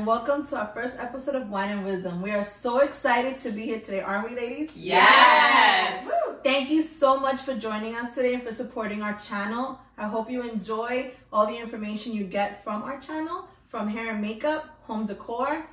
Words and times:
and 0.00 0.06
welcome 0.06 0.46
to 0.46 0.56
our 0.56 0.70
first 0.72 0.96
episode 0.98 1.34
of 1.34 1.50
Wine 1.50 1.70
and 1.70 1.84
Wisdom. 1.84 2.22
We 2.22 2.30
are 2.30 2.42
so 2.42 2.78
excited 2.78 3.38
to 3.40 3.50
be 3.50 3.66
here 3.66 3.80
today, 3.80 4.00
aren't 4.00 4.30
we, 4.30 4.36
ladies? 4.36 4.74
Yes. 4.76 6.08
Thank 6.42 6.70
you 6.70 6.82
so 6.82 7.18
much 7.18 7.40
for 7.40 7.54
joining 7.54 7.94
us 7.94 8.14
today 8.14 8.34
and 8.34 8.42
for 8.42 8.52
supporting 8.52 9.02
our 9.02 9.14
channel. 9.14 9.78
I 9.98 10.08
hope 10.08 10.30
you 10.30 10.42
enjoy 10.42 11.12
all 11.32 11.46
the 11.46 11.56
information 11.56 12.14
you 12.14 12.24
get 12.24 12.64
from 12.64 12.82
our 12.82 12.98
channel, 12.98 13.48
from 13.66 13.88
hair 13.88 14.12
and 14.12 14.22
makeup, 14.22 14.64
home 14.84 15.06
decor, 15.06 15.66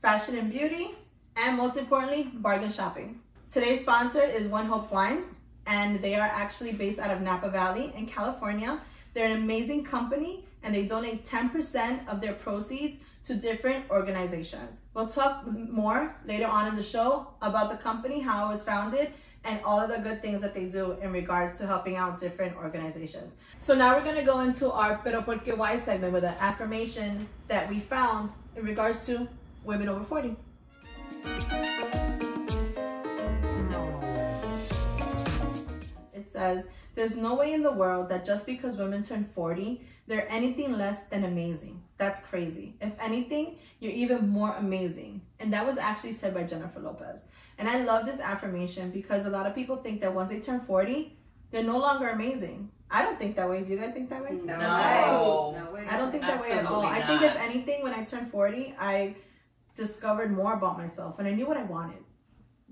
fashion 0.00 0.38
and 0.38 0.50
beauty, 0.50 0.92
and 1.36 1.56
most 1.56 1.76
importantly, 1.76 2.30
bargain 2.34 2.72
shopping. 2.72 3.20
Today's 3.50 3.80
sponsor 3.80 4.22
is 4.22 4.48
One 4.48 4.66
Hope 4.66 4.90
Wines, 4.90 5.34
and 5.66 6.00
they 6.00 6.14
are 6.14 6.30
actually 6.32 6.72
based 6.72 6.98
out 6.98 7.10
of 7.10 7.20
Napa 7.20 7.50
Valley 7.50 7.92
in 7.96 8.06
California. 8.06 8.80
They're 9.12 9.26
an 9.26 9.42
amazing 9.42 9.84
company 9.84 10.44
and 10.62 10.74
they 10.74 10.86
donate 10.86 11.24
10% 11.26 12.08
of 12.08 12.20
their 12.22 12.32
proceeds 12.32 12.98
to 13.24 13.34
different 13.34 13.88
organizations. 13.90 14.82
We'll 14.92 15.08
talk 15.08 15.46
more 15.46 16.14
later 16.26 16.46
on 16.46 16.68
in 16.68 16.76
the 16.76 16.82
show 16.82 17.28
about 17.40 17.70
the 17.70 17.78
company, 17.78 18.20
how 18.20 18.46
it 18.46 18.48
was 18.50 18.62
founded, 18.62 19.12
and 19.44 19.60
all 19.64 19.80
of 19.80 19.90
the 19.90 19.98
good 19.98 20.22
things 20.22 20.40
that 20.42 20.54
they 20.54 20.66
do 20.66 20.92
in 21.02 21.10
regards 21.12 21.58
to 21.58 21.66
helping 21.66 21.96
out 21.96 22.18
different 22.18 22.56
organizations. 22.56 23.36
So 23.60 23.74
now 23.74 23.96
we're 23.96 24.04
gonna 24.04 24.24
go 24.24 24.40
into 24.40 24.70
our 24.70 24.98
Pero 24.98 25.22
Porque 25.22 25.56
Why 25.56 25.76
segment 25.76 26.12
with 26.12 26.24
an 26.24 26.34
affirmation 26.38 27.26
that 27.48 27.68
we 27.68 27.80
found 27.80 28.30
in 28.56 28.64
regards 28.64 29.06
to 29.06 29.26
women 29.64 29.88
over 29.88 30.04
40. 30.04 30.36
It 36.12 36.30
says, 36.30 36.66
there's 36.94 37.16
no 37.16 37.34
way 37.34 37.54
in 37.54 37.62
the 37.62 37.72
world 37.72 38.08
that 38.10 38.24
just 38.24 38.46
because 38.46 38.76
women 38.76 39.02
turn 39.02 39.24
40, 39.24 39.80
they're 40.06 40.30
anything 40.30 40.72
less 40.72 41.04
than 41.04 41.24
amazing. 41.24 41.82
That's 41.96 42.20
crazy. 42.20 42.76
If 42.80 42.98
anything, 43.00 43.56
you're 43.80 43.92
even 43.92 44.28
more 44.28 44.54
amazing. 44.56 45.22
And 45.40 45.52
that 45.52 45.64
was 45.64 45.78
actually 45.78 46.12
said 46.12 46.34
by 46.34 46.44
Jennifer 46.44 46.80
Lopez. 46.80 47.28
And 47.58 47.68
I 47.68 47.82
love 47.84 48.04
this 48.04 48.20
affirmation 48.20 48.90
because 48.90 49.26
a 49.26 49.30
lot 49.30 49.46
of 49.46 49.54
people 49.54 49.76
think 49.76 50.00
that 50.00 50.14
once 50.14 50.28
they 50.28 50.40
turn 50.40 50.60
40, 50.60 51.16
they're 51.50 51.62
no 51.62 51.78
longer 51.78 52.08
amazing. 52.08 52.70
I 52.90 53.02
don't 53.02 53.18
think 53.18 53.36
that 53.36 53.48
way. 53.48 53.62
Do 53.62 53.72
you 53.72 53.78
guys 53.78 53.92
think 53.92 54.10
that 54.10 54.22
way? 54.22 54.32
No. 54.32 55.54
No 55.56 55.70
way. 55.72 55.86
I 55.88 55.96
don't 55.96 56.10
think 56.10 56.22
that 56.22 56.40
way 56.40 56.52
at 56.52 56.66
all. 56.66 56.84
Absolutely 56.84 57.02
I 57.02 57.06
think 57.06 57.22
if 57.22 57.36
anything, 57.36 57.82
when 57.82 57.94
I 57.94 58.04
turned 58.04 58.30
40, 58.30 58.74
I 58.78 59.16
discovered 59.74 60.32
more 60.32 60.54
about 60.54 60.76
myself 60.76 61.18
and 61.18 61.26
I 61.26 61.32
knew 61.32 61.46
what 61.46 61.56
I 61.56 61.64
wanted. 61.64 62.02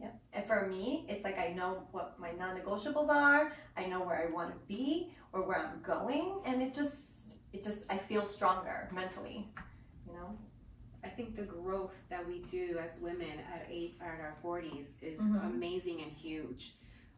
Yep. 0.00 0.20
And 0.33 0.47
for 0.47 0.66
me, 0.69 1.06
it's 1.08 1.25
like 1.25 1.38
I 1.38 1.53
know 1.53 1.86
what 1.92 2.19
my 2.19 2.33
non-negotiables 2.33 3.08
are. 3.08 3.53
I 3.77 3.86
know 3.86 4.03
where 4.03 4.27
I 4.28 4.33
want 4.33 4.50
to 4.50 4.56
be 4.66 5.14
or 5.33 5.47
where 5.47 5.58
I'm 5.58 5.80
going, 5.83 6.41
and 6.44 6.60
it 6.60 6.75
just, 6.75 6.97
it 7.53 7.62
just, 7.62 7.84
I 7.91 7.98
feel 7.98 8.25
stronger 8.27 8.89
mentally. 8.92 9.48
You 10.06 10.14
know. 10.14 10.36
I 11.05 11.08
think 11.08 11.34
the 11.36 11.42
growth 11.42 11.94
that 12.11 12.27
we 12.27 12.41
do 12.50 12.78
as 12.78 13.00
women 13.00 13.27
at 13.53 13.67
eight 13.70 13.97
at 14.00 14.06
our 14.20 14.36
forties 14.41 14.92
is 15.03 15.20
Mhm. 15.20 15.44
amazing 15.47 16.00
and 16.03 16.12
huge, 16.12 16.77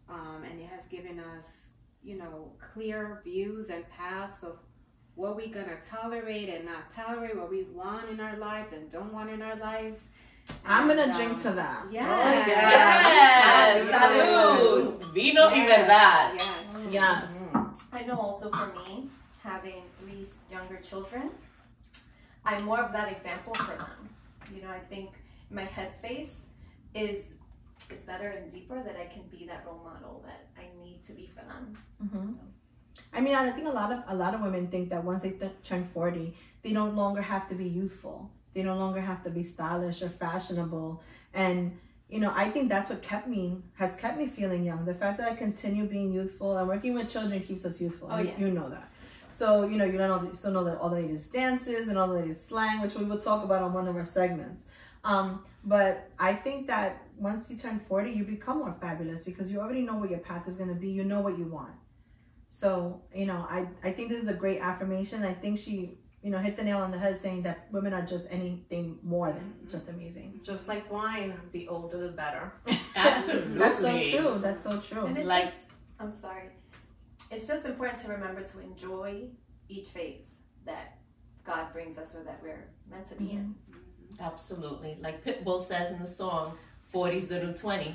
um, 0.09 0.43
and 0.49 0.59
it 0.61 0.67
has 0.69 0.87
given 0.89 1.21
us, 1.21 1.71
you 2.03 2.17
know, 2.17 2.53
clear 2.73 3.21
views 3.25 3.69
and 3.71 3.87
paths 3.91 4.43
of 4.43 4.59
what 5.17 5.37
we're 5.37 5.49
gonna 5.55 5.77
tolerate 5.83 6.49
and 6.49 6.65
not 6.65 6.91
tolerate, 6.91 7.37
what 7.37 7.51
we 7.51 7.65
want 7.65 8.09
in 8.09 8.21
our 8.21 8.37
lives 8.39 8.73
and 8.73 8.91
don't 8.91 9.13
want 9.13 9.29
in 9.31 9.43
our 9.43 9.57
lives. 9.57 10.09
I'm 10.67 10.89
gonna 10.89 11.03
And, 11.03 11.13
drink 11.15 11.33
um, 11.33 11.39
to 11.41 11.51
that. 11.53 11.87
Yeah. 11.91 12.31
Yes. 12.47 13.87
Yes. 13.87 13.93
Salud. 13.95 15.13
Vino 15.15 15.47
y 15.49 15.67
verdad. 15.67 16.33
Yes. 16.39 16.89
Yes. 16.91 17.41
I 17.93 18.03
know 18.05 18.19
also 18.19 18.51
for 18.51 18.73
me, 18.75 19.09
having 19.45 19.83
three 20.01 20.27
younger 20.51 20.79
children, 20.79 21.31
I'm 22.45 22.65
more 22.65 22.81
of 22.81 22.93
that 22.93 23.13
example 23.13 23.55
for 23.55 23.77
them. 23.77 24.09
You 24.55 24.63
know, 24.63 24.71
I 24.71 24.81
think 24.81 25.11
my 25.51 25.67
headspace 25.67 26.31
is 26.95 27.35
is 27.91 28.01
better 28.07 28.29
and 28.31 28.51
deeper 28.51 28.83
that 28.83 28.97
I 28.97 29.07
can 29.07 29.23
be 29.31 29.45
that 29.47 29.65
role 29.67 29.83
model 29.85 30.25
that 30.25 30.47
I 30.57 30.65
need 30.83 31.03
to 31.03 31.13
be 31.13 31.31
for 31.35 31.45
them. 31.45 31.79
hmm 32.11 32.33
I 33.13 33.21
mean, 33.21 33.35
I 33.35 33.51
think 33.51 33.67
a 33.67 33.71
lot 33.71 33.93
of 33.93 34.03
a 34.09 34.15
lot 34.15 34.35
of 34.35 34.41
women 34.41 34.69
think 34.69 34.89
that 34.91 35.03
once 35.05 35.23
they 35.23 35.31
th- 35.31 35.53
turn 35.63 35.85
forty, 35.85 36.35
they 36.63 36.73
no 36.73 36.87
longer 36.89 37.23
have 37.23 37.49
to 37.51 37.55
be 37.55 37.65
youthful. 37.65 38.31
They 38.55 38.63
no 38.63 38.77
longer 38.77 39.01
have 39.01 39.23
to 39.25 39.31
be 39.31 39.43
stylish 39.43 40.01
or 40.03 40.09
fashionable. 40.09 41.03
And 41.35 41.79
you 42.09 42.21
know, 42.21 42.33
I 42.35 42.51
think 42.51 42.69
that's 42.69 42.89
what 42.91 43.03
kept 43.03 43.27
me 43.27 43.59
has 43.75 43.97
kept 43.97 44.17
me 44.17 44.27
feeling 44.27 44.65
young. 44.65 44.85
The 44.85 44.95
fact 44.95 45.19
that 45.19 45.31
I 45.33 45.35
continue 45.35 45.85
being 45.87 46.13
youthful 46.13 46.57
and 46.57 46.69
working 46.69 46.95
with 46.95 47.09
children 47.09 47.41
keeps 47.43 47.65
us 47.65 47.81
youthful. 47.81 48.09
Oh, 48.11 48.19
you, 48.19 48.29
yeah. 48.29 48.39
you 48.39 48.51
know 48.51 48.69
that. 48.69 48.89
So 49.35 49.67
you 49.67 49.77
know, 49.79 49.85
you 49.85 49.99
don't 49.99 50.09
know, 50.23 50.29
you 50.29 50.35
still 50.35 50.53
know 50.53 50.65
that 50.65 50.79
all 50.79 50.89
the 50.91 50.97
latest 51.01 51.33
dances 51.33 51.89
and 51.89 51.99
all 51.99 52.09
the 52.09 52.15
latest 52.15 52.49
slang, 52.49 52.81
which 52.81 52.95
we 52.95 53.05
will 53.05 53.19
talk 53.19 53.43
about 53.45 53.63
on 53.63 53.73
one 53.73 53.89
of 53.89 53.97
our 53.97 54.05
segments. 54.05 54.67
Um, 55.03 55.45
but 55.65 56.11
I 56.19 56.33
think 56.35 56.67
that 56.69 57.03
once 57.19 57.51
you 57.51 57.57
turn 57.57 57.81
40, 57.89 58.11
you 58.13 58.25
become 58.25 58.59
more 58.59 58.75
fabulous 58.81 59.23
because 59.23 59.51
you 59.53 59.61
already 59.61 59.83
know 59.83 59.97
what 59.97 60.09
your 60.11 60.21
path 60.21 60.47
is 60.49 60.57
going 60.57 60.69
to 60.71 60.75
be. 60.75 60.89
You 60.89 61.05
know 61.05 61.21
what 61.21 61.37
you 61.39 61.45
want. 61.45 61.73
So, 62.51 63.03
you 63.15 63.27
know, 63.27 63.45
I, 63.51 63.67
I 63.83 63.91
think 63.93 64.09
this 64.09 64.23
is 64.23 64.29
a 64.29 64.35
great 64.35 64.61
affirmation. 64.61 65.25
I 65.25 65.35
think 65.35 65.59
she, 65.59 65.99
you 66.23 66.31
know, 66.31 66.39
hit 66.39 66.57
the 66.57 66.63
nail 66.65 66.79
on 66.79 66.91
the 66.93 66.99
head 66.99 67.17
saying 67.17 67.43
that 67.43 67.67
women 67.73 67.93
are 67.93 68.03
just 68.07 68.29
anything 68.31 68.99
more 69.03 69.33
than 69.33 69.53
just 69.69 69.89
amazing. 69.89 70.41
Just 70.45 70.69
like 70.69 70.91
wine, 70.91 71.35
the 71.53 71.67
older 71.69 71.99
the 71.99 72.09
better. 72.11 72.53
Absolutely. 72.95 73.59
That's 73.59 73.81
so 73.81 74.03
true. 74.03 74.39
That's 74.41 74.63
so 74.63 74.81
true. 74.81 75.07
And 75.07 75.19
it's 75.19 75.29
Like- 75.29 75.45
just, 75.45 75.71
I'm 75.99 76.13
sorry. 76.13 76.51
It's 77.31 77.47
just 77.47 77.65
important 77.65 78.01
to 78.03 78.09
remember 78.09 78.43
to 78.43 78.61
enjoy 78.61 79.29
each 79.69 79.89
phase 79.89 80.29
that 80.67 80.99
God 81.45 81.73
brings 81.73 81.99
us 81.99 82.15
or 82.15 82.23
that 82.25 82.41
we're 82.43 82.69
meant 82.91 83.09
to 83.09 83.15
be 83.17 83.33
in. 83.33 83.55
Absolutely. 84.21 84.97
Like 85.01 85.25
Pitbull 85.25 85.65
says 85.65 85.93
in 85.93 86.01
the 86.01 86.07
song, 86.07 86.57
40s 86.93 87.31
little 87.31 87.53
20. 87.53 87.95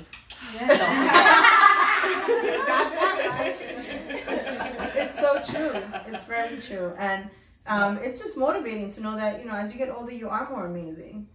it's 4.96 5.18
so 5.18 5.40
true. 5.50 5.82
It's 6.06 6.24
very 6.24 6.58
true. 6.58 6.92
And 6.98 7.30
um, 7.66 7.98
it's 7.98 8.20
just 8.20 8.36
motivating 8.36 8.90
to 8.90 9.00
know 9.00 9.16
that, 9.16 9.40
you 9.40 9.46
know, 9.46 9.54
as 9.54 9.72
you 9.72 9.78
get 9.78 9.90
older, 9.90 10.12
you 10.12 10.28
are 10.28 10.48
more 10.50 10.66
amazing. 10.66 11.26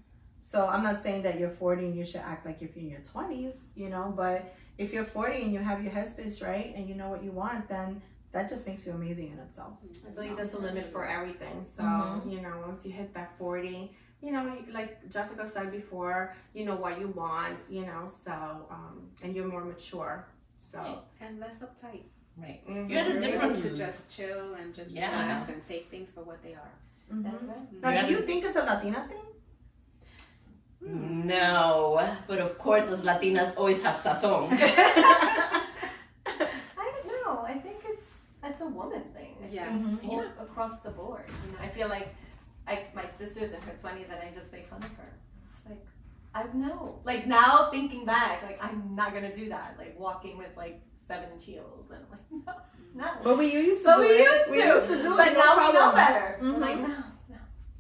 So 0.52 0.68
I'm 0.68 0.84
not 0.84 1.02
saying 1.02 1.24
that 1.24 1.40
you're 1.40 1.50
40 1.50 1.86
and 1.88 1.96
you 1.98 2.06
should 2.06 2.22
act 2.22 2.46
like 2.46 2.62
if 2.62 2.76
you're 2.76 2.84
in 2.86 2.92
your 2.92 3.00
20s, 3.00 3.62
you 3.76 3.90
know, 3.90 4.14
but 4.16 4.54
if 4.78 4.94
you're 4.94 5.04
40 5.04 5.42
and 5.42 5.52
you 5.52 5.58
have 5.58 5.82
your 5.84 5.92
headspace 5.92 6.46
right 6.46 6.72
and 6.76 6.88
you 6.88 6.94
know 6.94 7.10
what 7.10 7.24
you 7.24 7.32
want, 7.32 7.68
then 7.68 8.00
that 8.32 8.48
just 8.48 8.68
makes 8.68 8.86
you 8.86 8.92
amazing 8.92 9.32
in 9.32 9.40
itself. 9.40 9.74
I 10.08 10.14
believe 10.14 10.38
there's 10.38 10.54
a 10.54 10.60
limit 10.60 10.86
for 10.92 11.04
everything. 11.08 11.66
So, 11.76 11.82
Mhm. 11.82 12.32
you 12.32 12.42
know, 12.42 12.62
once 12.68 12.86
you 12.86 12.92
hit 12.92 13.12
that 13.16 13.36
40, 13.40 13.92
you 14.22 14.32
know, 14.32 14.56
like 14.72 15.10
Jessica 15.10 15.50
said 15.50 15.72
before, 15.72 16.36
you 16.54 16.64
know 16.64 16.76
what 16.76 17.00
you 17.00 17.08
want, 17.08 17.58
you 17.68 17.84
know, 17.88 18.08
so, 18.08 18.32
um, 18.70 19.10
and 19.24 19.36
you're 19.36 19.48
more 19.48 19.66
mature. 19.66 20.28
So, 20.60 20.80
And 21.22 21.40
less 21.40 21.58
uptight. 21.58 22.04
Right. 22.38 22.62
mhm. 22.68 22.88
You're 22.88 23.00
at 23.00 23.08
a 23.08 23.14
You're 23.14 23.22
different- 23.22 23.56
to 23.64 23.76
just 23.76 24.12
chill 24.16 24.54
and 24.54 24.76
just 24.76 24.94
Yeah. 24.94 25.10
relax 25.22 25.50
and 25.50 25.64
take 25.64 25.90
things 25.90 26.12
for 26.12 26.22
what 26.24 26.44
they 26.44 26.54
are. 26.54 26.74
Mhm. 27.12 27.24
That's 27.24 27.44
right. 27.46 27.82
Now, 27.96 28.06
do 28.06 28.12
you 28.14 28.22
think 28.28 28.46
it's 28.46 28.56
a 28.56 28.64
Latina 28.64 29.08
thing? 29.08 29.26
No, 31.26 32.16
but 32.28 32.40
of 32.40 32.58
course, 32.58 32.86
as 32.86 33.02
Latinas 33.04 33.56
always 33.58 33.82
have 33.84 33.98
sazon. 33.98 34.50
I 36.82 36.92
don't 36.94 37.08
know. 37.08 37.44
I 37.48 37.54
think 37.66 37.78
it's 37.92 38.06
it's 38.44 38.62
a 38.62 38.68
woman 38.68 39.04
thing. 39.16 39.36
Yes. 39.52 39.72
think 40.00 40.12
all 40.12 40.24
Yeah. 40.24 40.44
across 40.46 40.80
the 40.80 40.92
board. 40.92 41.26
You 41.46 41.52
know, 41.54 41.58
I 41.62 41.68
feel 41.68 41.88
like 41.90 42.10
I 42.68 42.74
my 42.94 43.06
sister's 43.18 43.52
in 43.52 43.62
her 43.62 43.76
twenties 43.82 44.08
and 44.12 44.20
I 44.20 44.32
just 44.40 44.52
make 44.52 44.68
fun 44.70 44.80
of 44.84 44.94
her. 45.02 45.12
It's 45.48 45.62
like 45.70 45.84
I 46.34 46.44
know. 46.54 47.00
Like 47.04 47.28
now 47.28 47.70
thinking 47.72 48.06
back, 48.06 48.44
like 48.44 48.60
I'm 48.64 48.96
not 48.96 49.14
gonna 49.14 49.34
do 49.36 49.50
that. 49.50 49.76
Like 49.78 49.98
walking 50.00 50.38
with 50.38 50.54
like 50.58 50.82
seven 51.08 51.30
inch 51.34 51.46
heels 51.46 51.86
and 51.92 52.04
like 52.12 52.26
no, 52.48 52.54
no. 53.04 53.10
But 53.24 53.38
we 53.38 53.52
used 53.52 53.82
to 53.84 53.90
But 53.90 53.98
do 53.98 54.02
we 54.04 54.16
it. 54.16 54.20
used 54.32 54.50
we 54.52 54.58
to. 54.62 54.68
used 54.68 54.88
to 54.88 55.02
do 55.02 55.16
but 55.18 55.28
it. 55.30 55.34
no 55.34 55.40
now 55.46 55.68
we 55.68 55.74
know 55.74 55.92
better. 55.94 56.38
We're 56.42 56.48
Mhm. 56.54 56.60
like 56.68 56.80
no, 56.80 56.88
no. 57.30 57.38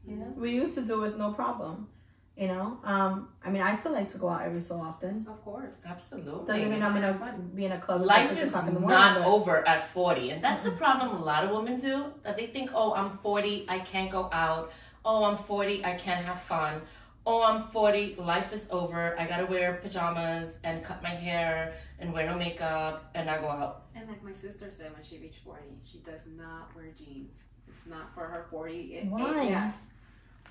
You 0.07 0.15
know. 0.17 0.33
We 0.37 0.51
used 0.63 0.75
to 0.75 0.81
do 0.81 0.95
it 1.03 1.07
with 1.07 1.17
no 1.17 1.33
problem. 1.33 1.87
You 2.37 2.47
know, 2.47 2.77
um, 2.83 3.29
I 3.45 3.49
mean, 3.49 3.61
I 3.61 3.73
still 3.75 3.93
like 3.93 4.09
to 4.09 4.17
go 4.17 4.27
out 4.27 4.41
every 4.41 4.59
so 4.61 4.75
often. 4.81 5.25
Of 5.29 5.41
course. 5.45 5.83
Absolutely. 5.87 6.45
Doesn't 6.53 6.69
mean 6.69 6.83
I'm 6.83 6.93
gonna 6.93 7.33
be 7.55 7.63
in 7.63 7.71
a 7.71 7.79
club 7.79 8.01
Life 8.01 8.27
six 8.27 8.41
is 8.41 8.47
o'clock 8.49 8.67
in 8.67 8.73
the 8.73 8.79
morning. 8.81 8.99
not 8.99 9.19
but- 9.19 9.27
over 9.27 9.65
at 9.65 9.89
40. 9.91 10.31
And 10.31 10.43
that's 10.43 10.63
the 10.65 10.71
problem 10.71 11.15
a 11.15 11.23
lot 11.23 11.45
of 11.45 11.51
women 11.51 11.79
do. 11.79 12.07
That 12.23 12.35
they 12.35 12.47
think, 12.47 12.71
oh, 12.73 12.93
I'm 12.93 13.17
40, 13.19 13.65
I 13.69 13.79
can't 13.79 14.11
go 14.11 14.29
out. 14.33 14.73
Oh, 15.05 15.23
I'm 15.23 15.37
40, 15.37 15.85
I 15.85 15.95
can't 15.97 16.25
have 16.25 16.41
fun. 16.41 16.81
Oh, 17.25 17.41
I'm 17.41 17.63
40, 17.69 18.15
life 18.19 18.51
is 18.51 18.67
over. 18.69 19.17
I 19.17 19.25
gotta 19.27 19.45
wear 19.45 19.75
pajamas 19.81 20.59
and 20.65 20.83
cut 20.83 21.01
my 21.01 21.09
hair 21.09 21.73
and 21.99 22.11
wear 22.11 22.25
no 22.27 22.35
makeup 22.37 23.09
and 23.15 23.27
not 23.27 23.39
go 23.41 23.47
out. 23.47 23.83
And 23.95 24.09
like 24.09 24.21
my 24.23 24.33
sister 24.33 24.69
said 24.71 24.93
when 24.93 25.03
she 25.03 25.19
reached 25.19 25.39
40, 25.45 25.63
she 25.85 25.99
does 25.99 26.27
not 26.35 26.75
wear 26.75 26.87
jeans. 26.97 27.47
It's 27.69 27.87
not 27.87 28.13
for 28.13 28.25
her 28.25 28.45
40. 28.51 28.73
It, 28.95 29.05
it- 29.05 29.07
Why? 29.07 29.43
yes. 29.43 29.87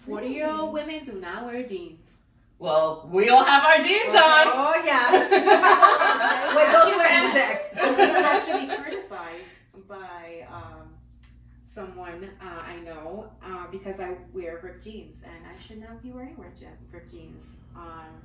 40 0.07 0.27
year 0.29 0.51
old 0.51 0.73
women 0.73 1.03
do 1.05 1.13
not 1.21 1.47
wear 1.47 1.63
jeans. 1.63 2.01
Well, 2.59 3.09
we 3.13 3.29
all 3.29 3.45
have 3.45 3.65
our 3.65 3.79
jeans 3.79 4.09
on. 4.09 4.47
Oh, 4.47 4.83
yes. 4.85 5.31
With 6.57 6.73
those 6.73 6.95
spandex. 6.95 7.59
it's 7.99 8.49
actually 8.49 8.77
criticized 8.77 9.89
by 9.89 10.47
um, 10.51 10.89
someone 11.67 12.31
uh, 12.41 12.63
I 12.63 12.77
know 12.81 13.31
uh, 13.45 13.67
because 13.71 14.01
I 14.01 14.17
wear 14.33 14.61
ripped 14.63 14.85
jeans, 14.85 15.23
and 15.25 15.45
I 15.47 15.61
should 15.63 15.81
not 15.81 16.03
be 16.03 16.11
wearing 16.13 16.37
ripped 16.39 16.63
ripped 16.93 17.11
jeans. 17.11 17.59
Um, 17.77 18.23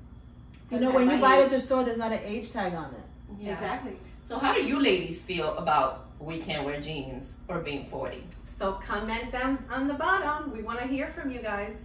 You 0.72 0.80
know, 0.80 0.92
when 0.92 1.10
you 1.10 1.18
buy 1.18 1.38
it 1.38 1.46
at 1.46 1.50
the 1.50 1.60
store, 1.60 1.84
there's 1.84 1.98
not 1.98 2.12
an 2.12 2.22
age 2.24 2.52
tag 2.52 2.74
on 2.74 2.94
it. 2.94 3.42
Yeah. 3.42 3.54
Exactly. 3.54 3.98
So 4.24 4.38
how 4.38 4.54
do 4.54 4.62
you 4.64 4.80
ladies 4.80 5.24
feel 5.24 5.58
about 5.58 6.06
we 6.20 6.38
can't 6.40 6.64
wear 6.64 6.80
jeans 6.80 7.38
or 7.48 7.60
being 7.60 7.86
40? 7.88 8.24
So 8.60 8.74
comment 8.74 9.32
down 9.32 9.64
on 9.72 9.88
the 9.88 9.94
bottom. 9.94 10.52
We 10.52 10.64
want 10.64 10.80
to 10.80 10.86
hear 10.86 11.08
from 11.08 11.32
you 11.32 11.40
guys. 11.40 11.76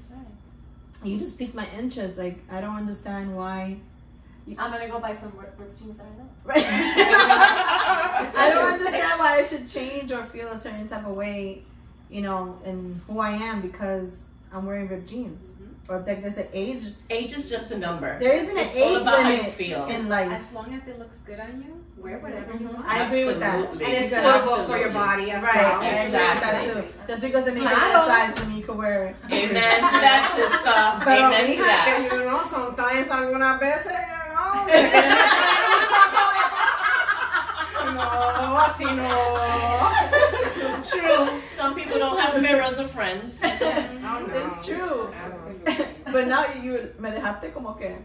You 1.05 1.19
just 1.19 1.39
piqued 1.39 1.55
my 1.55 1.69
interest. 1.71 2.19
Like, 2.19 2.39
I 2.51 2.61
don't 2.61 2.75
understand 2.77 3.37
why. 3.37 3.77
I'm 4.59 4.71
gonna 4.73 4.89
go 4.89 4.99
buy 4.99 5.17
some 5.17 5.33
rip- 5.37 5.55
ripped 5.59 5.79
jeans 5.79 5.97
that 5.97 6.07
I 6.07 6.17
know. 6.19 6.29
I 8.37 8.51
don't 8.51 8.73
understand 8.75 9.19
why 9.19 9.37
I 9.37 9.43
should 9.43 9.67
change 9.67 10.13
or 10.13 10.25
feel 10.25 10.49
a 10.49 10.57
certain 10.57 10.87
type 10.87 11.07
of 11.07 11.15
way, 11.15 11.63
you 12.11 12.21
know, 12.21 12.59
in 12.65 13.01
who 13.07 13.21
I 13.21 13.31
am 13.31 13.63
because 13.63 14.25
I'm 14.55 14.65
wearing 14.67 14.87
ripped 14.89 15.09
jeans. 15.09 15.53
Mhm. 15.59 15.63
Or 15.89 15.99
like 16.07 16.21
there's 16.23 16.39
an 16.39 16.47
age. 16.55 16.83
Age 17.11 17.33
is 17.37 17.51
just 17.51 17.71
a 17.73 17.79
number. 17.79 18.17
There 18.21 18.33
isn't 18.33 18.57
an 18.57 18.65
It's 18.67 18.77
all 18.77 18.97
age 18.97 19.03
about 19.03 19.19
you 19.19 19.25
limit 19.37 19.55
feel. 19.55 19.85
in 19.87 20.09
life. 20.09 20.33
As 20.33 20.53
long 20.55 20.73
as 20.81 20.87
it 20.89 20.99
looks 20.99 21.19
good 21.27 21.41
on 21.41 21.63
you, 21.67 21.85
wear 21.99 22.19
whatever 22.21 22.53
you 22.53 22.61
Mhm. 22.69 22.73
want. 22.75 22.87
I 22.89 23.03
agree 23.05 23.25
with 23.27 23.41
that. 23.41 23.55
And 23.57 23.65
it's 23.83 24.09
Good. 24.11 24.23
suitable 24.23 24.65
for 24.65 24.77
your 24.79 24.91
body 24.91 25.31
as 25.33 25.43
Right, 25.43 25.55
well. 25.57 25.81
I 25.83 25.87
agree 25.87 26.03
with 26.05 26.13
that 26.13 26.37
Exactly. 26.37 26.83
too. 26.83 26.89
Just 27.09 27.21
because 27.21 27.45
they 27.45 27.51
make 27.53 27.65
it 27.65 27.69
Claro. 27.69 27.93
that 27.93 28.07
size 28.09 28.31
doesn't 28.35 28.49
mean 28.49 28.59
you 28.61 28.65
can 28.65 28.77
wear 28.79 29.05
it. 29.07 29.17
Amen 29.31 29.77
to 29.77 29.99
that, 30.07 30.23
sister. 30.39 31.01
Pero 31.05 31.27
Amen 31.27 31.47
to 31.47 31.53
mija, 31.53 31.67
that. 31.67 31.85
que 32.09 32.17
you 32.17 32.25
know, 32.25 32.41
sometimes 32.49 33.09
algunas 33.11 33.59
veces, 33.61 33.93
you 33.93 34.33
know. 34.33 34.65
no, 37.95 38.59
así 38.59 38.85
no. 38.85 39.11
True. 40.85 41.29
Some 41.65 41.75
people 41.75 41.99
don't 41.99 42.19
have 42.19 42.43
mirrors 42.43 42.79
of 42.79 42.91
friends. 42.91 43.41
Oh, 43.43 43.49
no. 44.29 44.35
It's 44.35 44.67
true. 44.67 45.09
Absolutely. 45.15 45.87
but 46.13 46.29
now 46.29 46.53
you 46.53 46.93
me 46.99 47.09
dejaste 47.09 47.55
como 47.55 47.73
que 47.73 48.05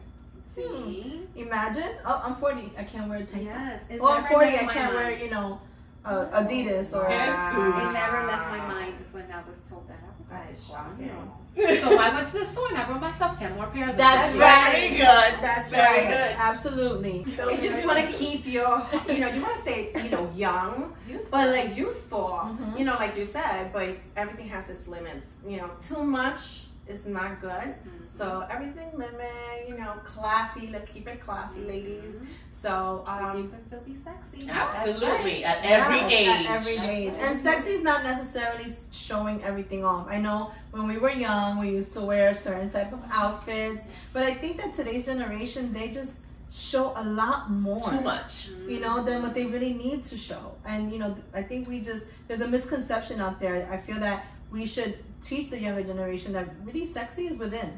See? 0.55 1.27
imagine. 1.35 1.91
Oh, 2.05 2.21
I'm 2.23 2.37
40. 2.37 2.71
I 2.77 2.85
can't 2.85 3.09
wear 3.09 3.19
a 3.19 3.25
tank 3.25 3.49
top. 3.49 3.57
Yes. 3.59 3.81
It's 3.89 4.01
Oh, 4.01 4.07
I'm 4.07 4.23
40. 4.23 4.47
I 4.47 4.65
can't 4.67 4.93
wear, 4.93 5.11
you 5.11 5.29
know, 5.29 5.59
uh, 6.05 6.25
Adidas 6.41 6.93
or. 6.95 7.09
Yes. 7.09 7.53
It 7.55 7.93
never 7.93 8.25
left 8.27 8.49
my 8.49 8.65
mind 8.67 8.95
when 9.11 9.25
I 9.31 9.41
was 9.49 9.59
told 9.69 9.87
that. 9.89 9.99
I 10.03 10.07
was 10.19 10.29
That 10.29 10.47
like, 10.49 10.59
shocking. 10.67 11.31
So 11.81 11.97
I 11.99 12.13
went 12.13 12.27
to 12.27 12.39
the 12.39 12.45
store 12.45 12.69
and 12.69 12.77
I 12.77 12.85
brought 12.85 13.01
myself 13.01 13.37
10 13.37 13.55
more 13.55 13.67
pairs 13.67 13.89
of 13.91 13.97
That's 13.97 14.29
them. 14.29 14.39
right. 14.39 14.71
Very 14.71 14.89
good. 14.91 15.31
That's 15.43 15.69
Very 15.71 16.05
right. 16.05 16.07
good. 16.07 16.35
Absolutely. 16.37 17.25
You 17.27 17.57
just 17.69 17.85
want 17.85 17.99
to 17.99 18.13
keep 18.13 18.45
your, 18.45 18.85
you 19.09 19.19
know, 19.19 19.27
you 19.27 19.41
want 19.41 19.55
to 19.55 19.61
stay, 19.61 19.91
you 20.03 20.09
know, 20.09 20.31
young, 20.35 20.93
but 21.31 21.49
like 21.49 21.75
youthful. 21.75 22.29
Mhm. 22.43 22.79
You 22.79 22.85
know, 22.85 22.93
like 22.93 23.17
you 23.17 23.25
said, 23.25 23.73
but 23.73 23.97
everything 24.15 24.47
has 24.47 24.69
its 24.69 24.87
limits. 24.87 25.27
You 25.45 25.57
know, 25.57 25.69
too 25.81 26.03
much 26.03 26.41
is 26.87 27.05
not 27.05 27.41
good. 27.41 27.51
Mhm. 27.75 28.17
So 28.17 28.45
everything 28.49 28.89
limit, 28.93 29.67
you 29.67 29.77
know, 29.77 29.93
classy. 30.05 30.67
Let's 30.71 30.89
keep 30.89 31.07
it 31.09 31.19
classy, 31.25 31.61
ladies. 31.61 32.13
So, 32.61 33.03
Because 33.05 33.35
you 33.35 33.41
um, 33.41 33.49
can 33.51 33.65
still 33.67 33.79
be 33.79 33.95
sexy. 34.03 34.49
Absolutely. 34.49 35.45
At 35.45 35.63
every 35.63 35.97
Yes, 35.97 36.11
age. 36.11 36.27
At 36.27 36.45
every 36.57 36.75
That's 36.75 36.87
age. 36.87 37.13
right. 37.13 37.21
And 37.21 37.39
sexy 37.39 37.69
is 37.71 37.81
not 37.81 38.03
necessarily 38.03 38.65
showing 38.91 39.41
everything 39.43 39.85
off. 39.85 40.07
I 40.09 40.17
know 40.19 40.51
when 40.71 40.85
we 40.87 40.97
were 40.97 41.11
young, 41.11 41.57
we 41.57 41.69
used 41.69 41.93
to 41.93 42.01
wear 42.01 42.33
certain 42.33 42.69
type 42.69 42.91
of 42.91 42.99
outfits, 43.11 43.85
but 44.11 44.23
I 44.23 44.33
think 44.33 44.57
that 44.57 44.73
today's 44.73 45.05
generation, 45.05 45.71
they 45.71 45.89
just 45.89 46.19
show 46.51 46.93
a 46.97 47.03
lot 47.03 47.49
more. 47.49 47.89
Too 47.89 48.01
much. 48.01 48.49
You 48.67 48.81
know, 48.81 49.03
than 49.05 49.21
what 49.21 49.33
they 49.33 49.45
really 49.45 49.73
need 49.73 50.03
to 50.05 50.17
show. 50.17 50.55
And, 50.65 50.91
you 50.91 50.99
know, 50.99 51.15
I 51.33 51.43
think 51.43 51.69
we 51.69 51.79
just, 51.79 52.07
there's 52.27 52.41
a 52.41 52.47
misconception 52.47 53.21
out 53.21 53.39
there. 53.39 53.69
I 53.71 53.77
feel 53.77 53.99
that 54.01 54.25
we 54.51 54.65
should 54.65 54.97
teach 55.21 55.49
the 55.49 55.59
younger 55.59 55.83
generation 55.83 56.33
that 56.33 56.49
really 56.65 56.85
sexy 56.85 57.27
is 57.27 57.37
within. 57.37 57.71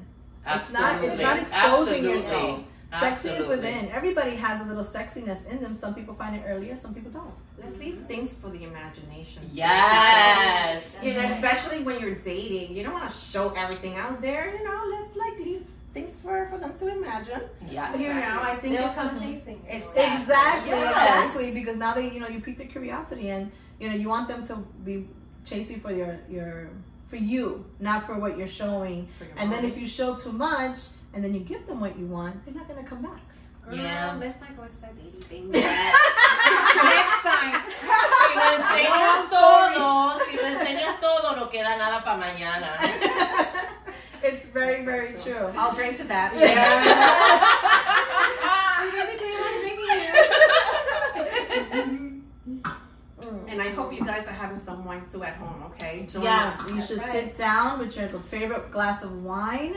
It's 0.48 0.74
not, 0.74 0.94
Absolutely. 0.96 1.08
it's 1.10 1.22
not 1.22 1.40
exposing 1.40 1.70
Absolutely. 2.06 2.10
yourself. 2.10 2.64
Sexy 3.00 3.30
is 3.30 3.48
within. 3.48 3.90
Everybody 3.90 4.36
has 4.36 4.62
a 4.62 4.66
little 4.66 4.84
sexiness 4.84 5.48
in 5.50 5.62
them. 5.62 5.74
Some 5.74 5.96
people 5.96 6.14
find 6.14 6.36
it 6.36 6.44
earlier, 6.46 6.76
some 6.76 6.94
people 6.94 7.12
don't. 7.12 7.34
let's 7.62 7.78
leave 7.78 8.00
things 8.08 8.34
for 8.34 8.50
the 8.50 8.64
imagination. 8.64 9.50
Yes. 9.54 11.00
You 11.04 11.14
know, 11.14 11.22
especially 11.34 11.84
when 11.84 12.00
you're 12.02 12.16
dating, 12.16 12.76
you 12.76 12.84
don't 12.84 12.94
want 12.94 13.10
to 13.10 13.16
show 13.18 13.50
everything 13.56 13.96
out 13.96 14.22
there. 14.22 14.54
You 14.58 14.64
know, 14.64 14.84
let's 14.92 15.16
like 15.16 15.38
leave 15.40 15.66
things 15.94 16.14
for 16.22 16.48
for 16.50 16.58
them 16.58 16.74
to 16.80 16.88
imagine. 16.88 17.42
Yes. 17.70 18.00
You 18.00 18.08
know, 18.10 18.40
I 18.42 18.56
think 18.56 18.76
They'll 18.76 18.88
it's 18.88 18.96
come 18.96 19.20
chasing. 19.20 19.62
It's 19.68 19.86
Exactly, 19.96 20.70
Yes. 20.72 20.90
exactly. 20.92 21.54
Because 21.54 21.76
now 21.78 21.94
they, 21.94 22.10
you 22.12 22.20
know, 22.20 22.28
you 22.28 22.42
pique 22.42 22.58
their 22.58 22.68
curiosity, 22.68 23.30
and 23.30 23.52
you 23.80 23.90
know, 23.90 23.96
you 23.96 24.08
want 24.10 24.28
them 24.28 24.44
to 24.46 24.56
be 24.84 25.08
chase 25.46 25.72
you 25.72 25.78
for 25.78 25.92
your 25.92 26.18
your 26.30 26.70
for 27.06 27.16
you, 27.18 27.66
not 27.80 28.06
for 28.06 28.18
what 28.18 28.38
you're 28.38 28.48
showing. 28.48 29.08
for 29.18 29.26
your 29.26 29.34
And 29.38 29.52
then 29.52 29.66
if 29.66 29.78
you 29.78 29.86
show 29.88 30.16
too 30.16 30.32
much, 30.32 30.78
and 31.14 31.24
then 31.24 31.34
you 31.34 31.40
give 31.42 31.66
them 31.68 31.80
what 31.80 31.98
you 31.98 32.06
want, 32.06 32.44
they're 32.46 32.54
not 32.54 32.68
gonna 32.68 32.84
come 32.84 33.02
back. 33.02 33.20
Girl, 33.66 33.76
Yeah. 33.76 34.18
let's 34.20 34.40
not 34.42 34.56
go 34.58 34.64
into 34.64 34.82
that 34.82 34.96
dating 34.96 35.22
thing. 35.22 35.54
yet. 35.54 35.64
Next 36.76 37.22
time. 37.24 37.62
Si 37.62 38.36
lo 38.36 38.46
enseñas 38.58 39.30
todo, 39.30 40.20
si 40.26 40.38
lo 40.38 40.44
enseñas 40.44 41.00
todo, 41.00 41.36
no 41.36 41.48
queda 41.50 41.78
nada 41.78 42.02
para 42.04 42.18
mañana. 42.18 42.70
it's 44.24 44.48
very, 44.50 44.84
very 44.84 45.14
true. 45.16 45.52
I'll 45.56 45.74
drink 45.76 45.98
to 45.98 46.04
that. 46.06 46.34
Yeah. 46.36 47.58
And 53.48 53.62
I 53.62 53.70
hope 53.70 53.94
you 53.94 54.04
guys 54.04 54.26
are 54.28 54.32
having 54.34 54.60
some 54.66 54.86
wine 54.86 55.04
too 55.12 55.24
at 55.24 55.36
home, 55.36 55.64
okay? 55.72 56.08
Join 56.12 56.24
Yes, 56.24 56.60
us. 56.62 56.70
you 56.70 56.82
should 56.82 56.98
right. 57.00 57.12
sit 57.12 57.36
down 57.36 57.80
with 57.80 57.96
your 57.98 58.08
favorite 58.10 58.72
glass 58.72 59.04
of 59.04 59.24
wine 59.24 59.76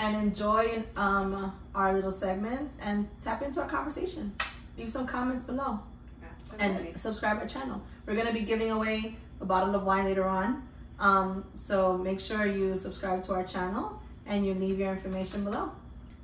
and 0.00 0.16
enjoy 0.16 0.82
um, 0.96 1.52
our 1.74 1.92
little 1.94 2.10
segments 2.10 2.78
and 2.82 3.08
tap 3.20 3.42
into 3.42 3.60
our 3.60 3.68
conversation. 3.68 4.34
Leave 4.76 4.90
some 4.90 5.06
comments 5.06 5.42
below 5.44 5.78
Absolutely. 6.52 6.88
and 6.88 6.98
subscribe 6.98 7.38
our 7.38 7.46
channel. 7.46 7.80
We're 8.06 8.16
gonna 8.16 8.32
be 8.32 8.40
giving 8.40 8.72
away 8.72 9.16
a 9.40 9.44
bottle 9.44 9.74
of 9.74 9.84
wine 9.84 10.06
later 10.06 10.24
on, 10.24 10.66
um, 10.98 11.44
so 11.54 11.96
make 11.96 12.18
sure 12.18 12.46
you 12.46 12.76
subscribe 12.76 13.22
to 13.24 13.34
our 13.34 13.44
channel 13.44 14.00
and 14.26 14.44
you 14.44 14.54
leave 14.54 14.78
your 14.78 14.92
information 14.92 15.44
below. 15.44 15.70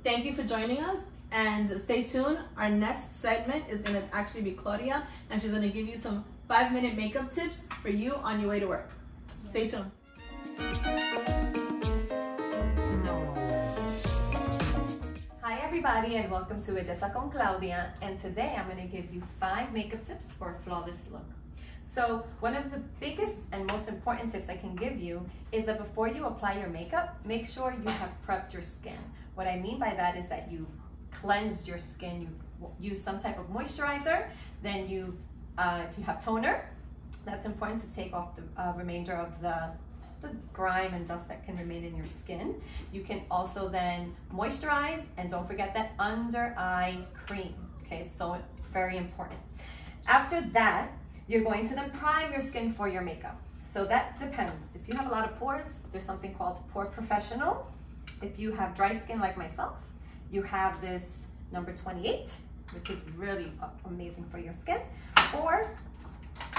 Thank 0.03 0.25
you 0.25 0.33
for 0.33 0.43
joining 0.43 0.81
us. 0.83 1.03
And 1.31 1.69
stay 1.69 2.03
tuned. 2.03 2.39
Our 2.55 2.69
next 2.69 3.19
segment 3.19 3.65
is 3.69 3.81
going 3.81 4.01
to 4.01 4.15
actually 4.15 4.43
be 4.43 4.51
Claudia, 4.51 5.05
and 5.29 5.41
she's 5.41 5.51
going 5.51 5.63
to 5.63 5.69
give 5.69 5.85
you 5.85 5.97
some 5.97 6.23
five 6.47 6.71
minute 6.71 6.95
makeup 6.95 7.31
tips 7.31 7.67
for 7.81 7.89
you 7.89 8.15
on 8.15 8.39
your 8.39 8.49
way 8.49 8.61
to 8.61 8.67
work. 8.67 8.89
Stay 9.43 9.67
tuned. 9.67 9.91
Everybody 15.77 16.15
and 16.15 16.31
welcome 16.31 16.59
to 16.59 16.71
Belleza 16.71 17.13
con 17.13 17.29
Claudia 17.29 17.93
and 18.01 18.19
today 18.19 18.55
I'm 18.57 18.65
going 18.65 18.81
to 18.81 18.91
give 18.91 19.13
you 19.13 19.21
five 19.39 19.71
makeup 19.71 20.03
tips 20.03 20.31
for 20.31 20.55
a 20.55 20.63
flawless 20.63 20.97
look. 21.11 21.29
So 21.83 22.25
one 22.39 22.55
of 22.55 22.71
the 22.71 22.79
biggest 22.99 23.37
and 23.51 23.67
most 23.67 23.87
important 23.87 24.31
tips 24.31 24.49
I 24.49 24.57
can 24.57 24.75
give 24.75 24.99
you 24.99 25.23
is 25.51 25.67
that 25.67 25.77
before 25.77 26.07
you 26.07 26.25
apply 26.25 26.57
your 26.57 26.69
makeup, 26.69 27.19
make 27.25 27.45
sure 27.45 27.75
you 27.79 27.91
have 27.91 28.11
prepped 28.27 28.53
your 28.53 28.63
skin. 28.63 28.97
What 29.35 29.45
I 29.45 29.59
mean 29.59 29.77
by 29.77 29.93
that 29.93 30.17
is 30.17 30.27
that 30.29 30.51
you've 30.51 30.65
cleansed 31.11 31.67
your 31.67 31.77
skin, 31.77 32.21
you've 32.21 32.91
used 32.91 33.03
some 33.03 33.19
type 33.19 33.37
of 33.37 33.45
moisturizer, 33.53 34.29
then 34.63 34.89
you've, 34.89 35.19
uh, 35.59 35.81
if 35.87 35.95
you 35.95 36.03
have 36.05 36.25
toner, 36.25 36.67
that's 37.23 37.45
important 37.45 37.81
to 37.81 37.87
take 37.95 38.13
off 38.13 38.35
the 38.35 38.41
uh, 38.59 38.73
remainder 38.75 39.13
of 39.13 39.39
the 39.41 39.69
the 40.21 40.29
grime 40.53 40.93
and 40.93 41.07
dust 41.07 41.27
that 41.27 41.43
can 41.45 41.57
remain 41.57 41.83
in 41.83 41.95
your 41.95 42.07
skin. 42.07 42.61
You 42.91 43.01
can 43.01 43.21
also 43.29 43.69
then 43.69 44.15
moisturize 44.33 45.03
and 45.17 45.29
don't 45.29 45.47
forget 45.47 45.73
that 45.73 45.91
under 45.99 46.53
eye 46.57 46.97
cream. 47.25 47.53
Okay, 47.83 48.09
so 48.13 48.37
very 48.73 48.97
important. 48.97 49.39
After 50.07 50.41
that, 50.53 50.91
you're 51.27 51.43
going 51.43 51.67
to 51.69 51.75
then 51.75 51.89
prime 51.91 52.31
your 52.31 52.41
skin 52.41 52.73
for 52.73 52.87
your 52.87 53.01
makeup. 53.01 53.39
So 53.71 53.85
that 53.85 54.19
depends. 54.19 54.75
If 54.75 54.87
you 54.87 54.95
have 54.95 55.07
a 55.07 55.09
lot 55.09 55.29
of 55.29 55.37
pores, 55.37 55.67
there's 55.91 56.05
something 56.05 56.33
called 56.33 56.59
POREfessional. 56.73 57.65
If 58.21 58.39
you 58.39 58.51
have 58.53 58.73
dry 58.75 58.97
skin 58.99 59.19
like 59.19 59.37
myself, 59.37 59.75
you 60.31 60.41
have 60.41 60.79
this 60.81 61.03
number 61.51 61.73
28, 61.73 62.29
which 62.73 62.89
is 62.89 62.97
really 63.15 63.51
amazing 63.85 64.25
for 64.31 64.39
your 64.39 64.53
skin. 64.53 64.79
Or 65.37 65.69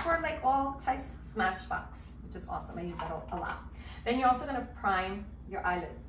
for 0.03 0.21
like 0.23 0.41
all 0.45 0.81
types, 0.85 1.12
Smashbox, 1.35 2.12
which 2.28 2.42
is 2.42 2.49
awesome. 2.49 2.78
I 2.78 2.82
use 2.82 2.99
that 2.99 3.11
a 3.32 3.37
lot. 3.37 3.62
Then 4.04 4.18
you're 4.18 4.28
also 4.28 4.44
gonna 4.44 4.68
prime 4.80 5.25
your 5.50 5.64
eyelids 5.66 6.04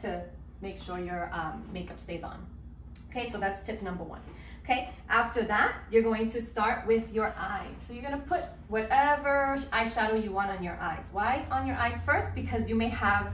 to 0.00 0.22
make 0.60 0.80
sure 0.80 0.98
your 0.98 1.30
um, 1.32 1.64
makeup 1.72 2.00
stays 2.00 2.24
on. 2.24 2.44
Okay, 3.10 3.30
so 3.30 3.38
that's 3.38 3.62
tip 3.62 3.82
number 3.82 4.02
one. 4.02 4.20
Okay, 4.64 4.90
after 5.08 5.42
that, 5.44 5.74
you're 5.90 6.02
going 6.02 6.30
to 6.30 6.40
start 6.40 6.86
with 6.86 7.12
your 7.12 7.34
eyes. 7.38 7.76
So 7.78 7.92
you're 7.92 8.02
gonna 8.02 8.18
put 8.26 8.42
whatever 8.68 9.56
eyeshadow 9.72 10.22
you 10.22 10.32
want 10.32 10.50
on 10.50 10.62
your 10.62 10.78
eyes. 10.80 11.08
Why 11.12 11.44
on 11.50 11.66
your 11.66 11.76
eyes 11.76 12.00
first? 12.04 12.34
Because 12.34 12.68
you 12.68 12.74
may 12.74 12.88
have 12.88 13.32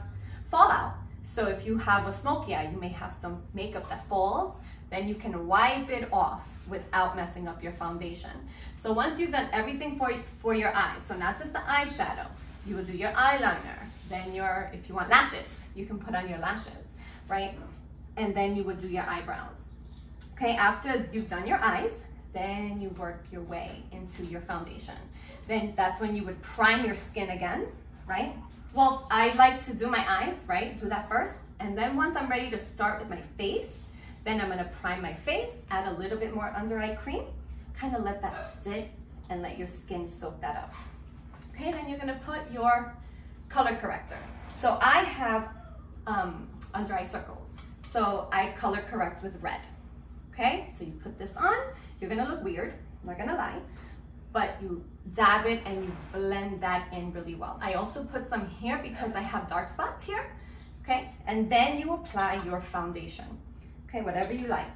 fallout. 0.50 0.94
So 1.22 1.46
if 1.46 1.66
you 1.66 1.78
have 1.78 2.06
a 2.06 2.12
smoky 2.12 2.54
eye, 2.54 2.70
you 2.70 2.80
may 2.80 2.88
have 2.88 3.14
some 3.14 3.42
makeup 3.54 3.88
that 3.88 4.06
falls, 4.08 4.56
then 4.90 5.08
you 5.08 5.14
can 5.14 5.46
wipe 5.46 5.90
it 5.90 6.08
off 6.12 6.48
without 6.68 7.16
messing 7.16 7.48
up 7.48 7.62
your 7.62 7.72
foundation. 7.72 8.30
So 8.74 8.92
once 8.92 9.18
you've 9.18 9.32
done 9.32 9.48
everything 9.52 9.96
for, 9.96 10.12
for 10.40 10.54
your 10.54 10.74
eyes, 10.74 11.02
so 11.02 11.16
not 11.16 11.38
just 11.38 11.52
the 11.52 11.60
eyeshadow, 11.60 12.26
you 12.66 12.76
will 12.76 12.84
do 12.84 12.96
your 12.96 13.12
eyeliner. 13.12 13.78
Then 14.08 14.34
your, 14.34 14.70
if 14.72 14.88
you 14.88 14.94
want 14.94 15.08
lashes, 15.08 15.46
you 15.74 15.86
can 15.86 15.98
put 15.98 16.14
on 16.14 16.28
your 16.28 16.38
lashes, 16.38 16.72
right? 17.28 17.54
And 18.16 18.34
then 18.34 18.56
you 18.56 18.62
would 18.64 18.78
do 18.78 18.88
your 18.88 19.04
eyebrows. 19.04 19.54
Okay, 20.34 20.54
after 20.56 21.08
you've 21.12 21.28
done 21.28 21.46
your 21.46 21.58
eyes, 21.62 22.02
then 22.32 22.80
you 22.80 22.90
work 22.90 23.24
your 23.32 23.42
way 23.42 23.82
into 23.92 24.24
your 24.24 24.40
foundation. 24.42 24.94
Then 25.46 25.72
that's 25.76 26.00
when 26.00 26.14
you 26.14 26.24
would 26.24 26.40
prime 26.42 26.84
your 26.84 26.94
skin 26.94 27.30
again, 27.30 27.66
right? 28.06 28.34
Well, 28.74 29.06
I 29.10 29.32
like 29.34 29.64
to 29.64 29.74
do 29.74 29.88
my 29.88 30.04
eyes, 30.08 30.34
right? 30.46 30.78
Do 30.78 30.88
that 30.88 31.08
first. 31.08 31.36
And 31.58 31.76
then 31.76 31.96
once 31.96 32.16
I'm 32.16 32.28
ready 32.28 32.50
to 32.50 32.58
start 32.58 33.00
with 33.00 33.08
my 33.08 33.20
face, 33.36 33.80
then 34.28 34.42
I'm 34.42 34.48
gonna 34.50 34.70
prime 34.82 35.00
my 35.00 35.14
face, 35.14 35.52
add 35.70 35.88
a 35.88 35.98
little 35.98 36.18
bit 36.18 36.34
more 36.34 36.52
under 36.54 36.78
eye 36.78 36.94
cream, 36.96 37.24
kind 37.74 37.96
of 37.96 38.04
let 38.04 38.20
that 38.20 38.62
sit 38.62 38.90
and 39.30 39.40
let 39.40 39.56
your 39.56 39.66
skin 39.66 40.04
soak 40.04 40.38
that 40.42 40.56
up. 40.56 40.72
Okay, 41.54 41.72
then 41.72 41.88
you're 41.88 41.98
gonna 41.98 42.20
put 42.26 42.40
your 42.52 42.94
color 43.48 43.74
corrector. 43.76 44.18
So 44.54 44.78
I 44.82 44.98
have 44.98 45.48
um, 46.06 46.46
under 46.74 46.94
eye 46.94 47.06
circles. 47.06 47.52
So 47.90 48.28
I 48.30 48.50
color 48.50 48.84
correct 48.90 49.22
with 49.22 49.40
red. 49.40 49.60
Okay, 50.32 50.70
so 50.74 50.84
you 50.84 50.92
put 51.02 51.18
this 51.18 51.34
on, 51.36 51.56
you're 51.98 52.10
gonna 52.10 52.28
look 52.28 52.44
weird, 52.44 52.74
I'm 53.02 53.08
not 53.08 53.18
gonna 53.18 53.34
lie, 53.34 53.60
but 54.32 54.56
you 54.60 54.84
dab 55.14 55.46
it 55.46 55.62
and 55.64 55.84
you 55.84 55.92
blend 56.12 56.60
that 56.60 56.92
in 56.92 57.12
really 57.12 57.34
well. 57.34 57.58
I 57.62 57.74
also 57.74 58.04
put 58.04 58.28
some 58.28 58.46
here 58.46 58.78
because 58.82 59.14
I 59.14 59.22
have 59.22 59.48
dark 59.48 59.70
spots 59.70 60.04
here, 60.04 60.30
okay? 60.82 61.12
And 61.26 61.50
then 61.50 61.78
you 61.78 61.94
apply 61.94 62.42
your 62.44 62.60
foundation, 62.60 63.26
okay, 63.88 64.02
whatever 64.02 64.32
you 64.32 64.46
like. 64.46 64.66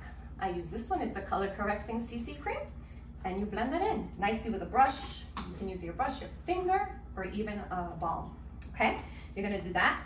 I 0.40 0.50
use 0.50 0.68
this 0.68 0.88
one, 0.88 1.02
it's 1.02 1.16
a 1.16 1.20
color 1.20 1.52
correcting 1.56 2.00
CC 2.00 2.40
cream, 2.40 2.58
and 3.24 3.38
you 3.38 3.46
blend 3.46 3.74
it 3.74 3.82
in 3.82 4.08
nicely 4.18 4.50
with 4.50 4.62
a 4.62 4.66
brush. 4.66 4.96
You 5.36 5.54
can 5.58 5.68
use 5.68 5.84
your 5.84 5.92
brush, 5.94 6.20
your 6.20 6.30
finger, 6.46 6.88
or 7.16 7.24
even 7.26 7.58
a 7.70 7.92
ball, 8.00 8.34
okay? 8.74 8.98
You're 9.36 9.44
gonna 9.44 9.62
do 9.62 9.72
that. 9.74 10.02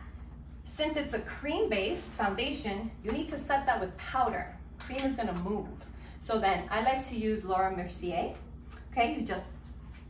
Since 0.64 0.96
it's 0.96 1.14
a 1.14 1.20
cream-based 1.20 2.08
foundation, 2.10 2.90
you 3.02 3.12
need 3.12 3.28
to 3.28 3.38
set 3.38 3.64
that 3.66 3.80
with 3.80 3.96
powder. 3.96 4.54
Cream 4.78 5.00
is 5.00 5.16
gonna 5.16 5.38
move. 5.40 5.68
So 6.20 6.38
then 6.38 6.64
I 6.70 6.82
like 6.82 7.06
to 7.08 7.16
use 7.16 7.44
Laura 7.44 7.74
Mercier. 7.74 8.34
Okay, 8.92 9.14
you 9.14 9.22
just 9.22 9.46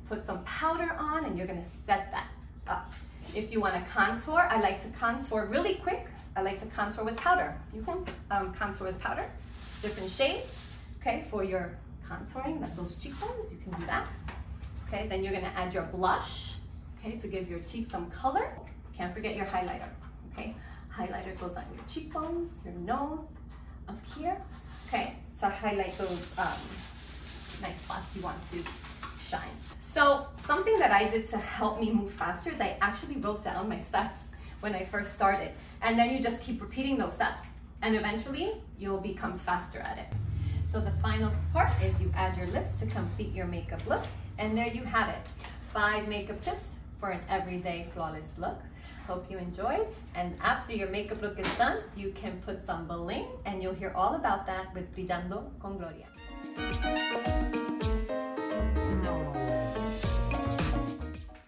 put 0.08 0.24
some 0.24 0.42
powder 0.44 0.96
on 0.98 1.24
and 1.24 1.36
you're 1.36 1.46
gonna 1.46 1.64
set 1.64 2.10
that 2.10 2.28
up. 2.66 2.92
If 3.34 3.52
you 3.52 3.60
wanna 3.60 3.84
contour, 3.92 4.48
I 4.50 4.60
like 4.60 4.82
to 4.82 4.88
contour 4.98 5.46
really 5.46 5.74
quick. 5.74 6.06
I 6.36 6.42
like 6.42 6.60
to 6.60 6.66
contour 6.66 7.02
with 7.02 7.16
powder. 7.16 7.58
You 7.74 7.80
can 7.80 8.04
um, 8.30 8.52
contour 8.52 8.88
with 8.88 9.00
powder, 9.00 9.26
different 9.80 10.10
shades, 10.10 10.60
okay, 11.00 11.24
for 11.30 11.42
your 11.42 11.78
contouring, 12.06 12.60
those 12.76 12.96
cheekbones, 12.96 13.50
you 13.50 13.56
can 13.56 13.72
do 13.80 13.86
that. 13.86 14.06
Okay, 14.86 15.06
then 15.08 15.24
you're 15.24 15.32
gonna 15.32 15.52
add 15.56 15.72
your 15.72 15.84
blush, 15.84 16.56
okay, 16.98 17.16
to 17.16 17.26
give 17.26 17.48
your 17.48 17.60
cheek 17.60 17.90
some 17.90 18.10
color. 18.10 18.52
Can't 18.94 19.14
forget 19.14 19.34
your 19.34 19.46
highlighter, 19.46 19.88
okay? 20.32 20.54
Highlighter 20.94 21.38
goes 21.40 21.56
on 21.56 21.64
your 21.74 21.84
cheekbones, 21.88 22.58
your 22.64 22.74
nose, 22.74 23.20
up 23.88 23.98
here, 24.14 24.36
okay, 24.88 25.16
to 25.40 25.48
highlight 25.48 25.96
those 25.96 26.38
um, 26.38 26.60
nice 27.62 27.80
spots 27.82 28.14
you 28.14 28.22
want 28.22 28.38
to 28.52 28.58
shine. 29.18 29.40
So 29.80 30.26
something 30.36 30.78
that 30.78 30.90
I 30.90 31.08
did 31.08 31.28
to 31.30 31.38
help 31.38 31.80
me 31.80 31.90
move 31.92 32.10
faster 32.10 32.50
is 32.50 32.60
I 32.60 32.76
actually 32.82 33.16
wrote 33.16 33.42
down 33.42 33.70
my 33.70 33.80
steps 33.80 34.24
when 34.60 34.74
I 34.74 34.84
first 34.84 35.14
started. 35.14 35.52
And 35.82 35.98
then 35.98 36.12
you 36.12 36.20
just 36.20 36.40
keep 36.40 36.60
repeating 36.60 36.96
those 36.96 37.14
steps. 37.14 37.44
And 37.82 37.94
eventually 37.94 38.54
you'll 38.78 39.00
become 39.00 39.38
faster 39.38 39.80
at 39.80 39.98
it. 39.98 40.06
So 40.70 40.80
the 40.80 40.92
final 41.02 41.30
part 41.52 41.70
is 41.82 41.98
you 42.00 42.12
add 42.14 42.36
your 42.36 42.48
lips 42.48 42.70
to 42.80 42.86
complete 42.86 43.32
your 43.32 43.46
makeup 43.46 43.80
look. 43.86 44.02
And 44.38 44.56
there 44.56 44.66
you 44.66 44.82
have 44.84 45.08
it. 45.08 45.18
Five 45.72 46.08
makeup 46.08 46.40
tips 46.40 46.76
for 47.00 47.10
an 47.10 47.20
everyday 47.28 47.88
flawless 47.94 48.32
look. 48.38 48.58
Hope 49.06 49.30
you 49.30 49.38
enjoyed. 49.38 49.86
And 50.14 50.36
after 50.42 50.72
your 50.72 50.88
makeup 50.88 51.22
look 51.22 51.38
is 51.38 51.48
done, 51.56 51.78
you 51.94 52.12
can 52.12 52.40
put 52.44 52.64
some 52.66 52.86
bling 52.88 53.26
and 53.44 53.62
you'll 53.62 53.74
hear 53.74 53.92
all 53.94 54.16
about 54.16 54.46
that 54.46 54.74
with 54.74 54.92
Brillando 54.96 55.44
con 55.60 55.78
Gloria. 55.78 56.06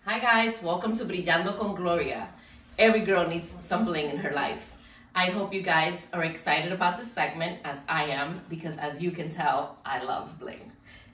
Hi 0.05 0.19
guys, 0.21 0.62
welcome 0.62 0.97
to 0.97 1.05
Brillando 1.05 1.59
con 1.59 1.75
Gloria. 1.75 2.29
Every 2.78 3.00
girl 3.00 3.28
needs 3.28 3.52
some 3.66 3.85
bling 3.85 4.11
in 4.11 4.16
her 4.18 4.30
life. 4.30 4.73
I 5.14 5.30
hope 5.30 5.52
you 5.52 5.62
guys 5.62 5.99
are 6.12 6.25
excited 6.25 6.73
about 6.73 6.99
this 6.99 7.11
segment 7.11 7.58
as 7.64 7.78
I 7.88 8.04
am 8.04 8.40
because 8.49 8.76
as 8.78 9.02
you 9.02 9.11
can 9.11 9.28
tell, 9.28 9.78
I 9.85 10.02
love 10.02 10.38
bling. 10.38 10.70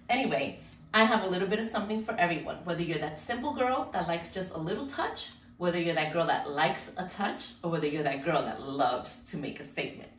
Anyway, 0.09 0.61
I 0.92 1.04
have 1.04 1.23
a 1.23 1.26
little 1.26 1.49
bit 1.49 1.59
of 1.59 1.64
something 1.64 2.04
for 2.04 2.14
everyone, 2.16 2.56
whether 2.64 2.83
you're 2.83 2.99
that 2.99 3.18
simple 3.18 3.54
girl 3.54 3.88
that 3.92 4.06
likes 4.06 4.35
just 4.35 4.52
a 4.54 4.59
little 4.59 4.87
touch 4.87 5.30
whether 5.56 5.80
you're 5.80 5.94
that 5.94 6.12
girl 6.12 6.26
that 6.26 6.50
likes 6.50 6.92
a 6.97 7.06
touch 7.06 7.50
or 7.62 7.71
whether 7.71 7.87
you're 7.87 8.02
that 8.02 8.25
girl 8.25 8.42
that 8.42 8.62
loves 8.62 9.25
to 9.30 9.37
make 9.37 9.61
a 9.61 9.62
statement. 9.62 10.11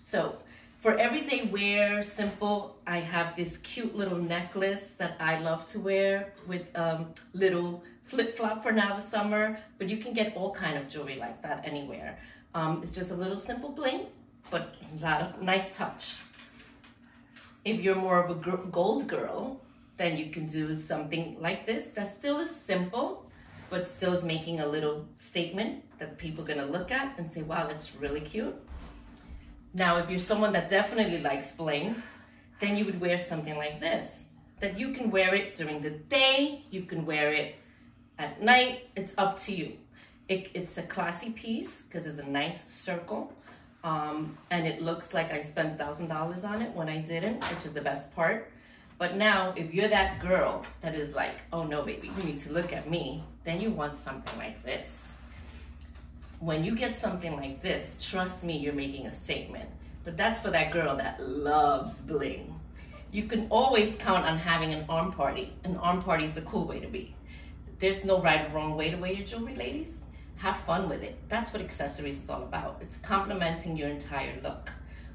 So 0.00 0.36
for 0.80 0.96
everyday 0.98 1.46
wear, 1.46 2.02
simple, 2.02 2.76
I 2.86 2.98
have 3.00 3.34
this 3.36 3.56
cute 3.58 3.94
little 3.94 4.18
necklace 4.18 4.92
that 4.98 5.16
I 5.18 5.38
love 5.38 5.66
to 5.68 5.80
wear 5.80 6.34
with 6.46 6.68
um, 6.76 7.14
little 7.32 7.82
flip-flop 8.04 8.62
for 8.62 8.72
now 8.72 8.96
the 8.96 9.02
summer, 9.02 9.58
but 9.78 9.88
you 9.88 9.96
can 9.96 10.12
get 10.12 10.36
all 10.36 10.54
kind 10.54 10.78
of 10.78 10.88
jewelry 10.88 11.16
like 11.16 11.42
that 11.42 11.64
anywhere. 11.64 12.18
Um, 12.54 12.80
it's 12.82 12.92
just 12.92 13.10
a 13.10 13.14
little 13.14 13.36
simple 13.36 13.70
bling, 13.70 14.06
but 14.50 14.74
a 14.96 15.02
lot 15.02 15.22
of 15.22 15.42
nice 15.42 15.76
touch. 15.76 16.16
If 17.64 17.80
you're 17.80 17.96
more 17.96 18.22
of 18.22 18.30
a 18.30 18.56
gold 18.70 19.08
girl, 19.08 19.60
then 19.96 20.16
you 20.18 20.30
can 20.30 20.46
do 20.46 20.74
something 20.74 21.36
like 21.40 21.66
this 21.66 21.88
that 21.88 22.08
still 22.08 22.38
is 22.38 22.50
simple, 22.50 23.30
but 23.70 23.88
still 23.88 24.12
is 24.12 24.22
making 24.22 24.60
a 24.60 24.66
little 24.66 25.06
statement 25.14 25.82
that 25.98 26.18
people 26.18 26.44
are 26.44 26.46
gonna 26.46 26.66
look 26.66 26.92
at 26.92 27.18
and 27.18 27.30
say, 27.30 27.42
wow, 27.42 27.66
that's 27.66 27.96
really 27.96 28.20
cute. 28.20 28.54
Now, 29.72 29.96
if 29.96 30.10
you're 30.10 30.18
someone 30.18 30.52
that 30.52 30.68
definitely 30.68 31.20
likes 31.20 31.52
bling, 31.52 32.00
then 32.60 32.76
you 32.76 32.84
would 32.84 33.00
wear 33.00 33.18
something 33.18 33.56
like 33.56 33.80
this. 33.80 34.26
That 34.60 34.78
you 34.78 34.92
can 34.92 35.10
wear 35.10 35.34
it 35.34 35.54
during 35.54 35.80
the 35.80 35.90
day, 35.90 36.64
you 36.70 36.82
can 36.82 37.04
wear 37.04 37.32
it 37.32 37.56
at 38.18 38.42
night, 38.42 38.88
it's 38.96 39.14
up 39.18 39.38
to 39.40 39.54
you. 39.54 39.72
It, 40.28 40.50
it's 40.54 40.78
a 40.78 40.82
classy 40.82 41.30
piece 41.30 41.82
because 41.82 42.06
it's 42.06 42.18
a 42.18 42.28
nice 42.28 42.70
circle. 42.72 43.32
Um, 43.82 44.38
and 44.50 44.66
it 44.66 44.80
looks 44.80 45.12
like 45.12 45.30
I 45.30 45.42
spent 45.42 45.78
$1,000 45.78 46.44
on 46.48 46.62
it 46.62 46.74
when 46.74 46.88
I 46.88 47.02
didn't, 47.02 47.44
which 47.50 47.66
is 47.66 47.74
the 47.74 47.82
best 47.82 48.14
part. 48.14 48.50
But 48.96 49.16
now, 49.16 49.52
if 49.56 49.74
you're 49.74 49.88
that 49.88 50.20
girl 50.20 50.64
that 50.80 50.94
is 50.94 51.14
like, 51.14 51.34
oh 51.52 51.64
no, 51.64 51.82
baby, 51.82 52.10
you 52.16 52.22
need 52.22 52.38
to 52.40 52.52
look 52.52 52.72
at 52.72 52.88
me, 52.88 53.22
then 53.44 53.60
you 53.60 53.70
want 53.70 53.96
something 53.96 54.38
like 54.38 54.62
this. 54.64 55.04
When 56.38 56.64
you 56.64 56.74
get 56.76 56.96
something 56.96 57.36
like 57.36 57.60
this, 57.60 57.96
trust 58.00 58.44
me, 58.44 58.56
you're 58.56 58.72
making 58.72 59.06
a 59.06 59.10
statement. 59.10 59.68
But 60.04 60.16
that's 60.16 60.40
for 60.40 60.50
that 60.50 60.72
girl 60.72 60.96
that 60.96 61.20
loves 61.20 62.00
bling. 62.00 62.58
You 63.10 63.24
can 63.24 63.46
always 63.50 63.94
count 63.98 64.24
on 64.24 64.38
having 64.38 64.72
an 64.72 64.84
arm 64.88 65.12
party. 65.12 65.52
An 65.64 65.76
arm 65.76 66.02
party 66.02 66.24
is 66.24 66.34
the 66.34 66.42
cool 66.42 66.66
way 66.66 66.80
to 66.80 66.86
be. 66.86 67.14
There's 67.84 68.02
no 68.02 68.18
right 68.22 68.48
or 68.48 68.54
wrong 68.54 68.76
way 68.76 68.90
to 68.90 68.96
wear 68.96 69.12
your 69.12 69.26
jewelry, 69.26 69.56
ladies. 69.56 70.04
Have 70.36 70.56
fun 70.60 70.88
with 70.88 71.02
it. 71.02 71.18
That's 71.28 71.52
what 71.52 71.60
accessories 71.60 72.22
is 72.22 72.30
all 72.30 72.42
about. 72.42 72.78
It's 72.80 72.96
complementing 72.96 73.76
your 73.76 73.90
entire 73.90 74.40
look. 74.42 74.72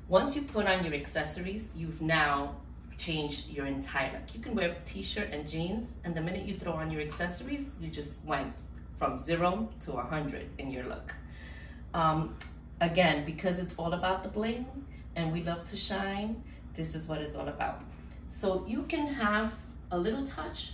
Once 0.08 0.36
you 0.36 0.44
put 0.44 0.68
on 0.68 0.86
your 0.86 0.94
accessories, 0.94 1.70
you've 1.76 2.00
now 2.00 2.58
changed 2.96 3.50
your 3.50 3.66
entire 3.66 4.14
look. 4.14 4.36
You 4.36 4.40
can 4.40 4.54
wear 4.54 4.70
a 4.70 4.76
t-shirt 4.86 5.32
and 5.32 5.50
jeans, 5.50 5.96
and 6.04 6.14
the 6.14 6.22
minute 6.22 6.46
you 6.46 6.54
throw 6.54 6.74
on 6.74 6.92
your 6.92 7.02
accessories, 7.02 7.74
you 7.82 7.90
just 7.90 8.24
went 8.24 8.54
from 9.00 9.18
zero 9.18 9.68
to 9.86 9.94
a 9.94 10.04
hundred 10.04 10.46
in 10.60 10.70
your 10.70 10.84
look. 10.84 11.16
Um, 11.96 12.38
again, 12.82 13.26
because 13.26 13.58
it's 13.58 13.74
all 13.78 13.94
about 13.94 14.22
the 14.22 14.30
bling, 14.30 14.68
and 15.16 15.32
we 15.32 15.42
love 15.42 15.66
to 15.72 15.76
shine, 15.76 16.44
this 16.76 16.94
is 16.94 17.08
what 17.08 17.20
it's 17.20 17.36
all 17.36 17.48
about. 17.48 17.82
So 18.30 18.64
you 18.68 18.84
can 18.84 19.08
have 19.08 19.54
a 19.90 19.98
little 19.98 20.24
touch, 20.24 20.74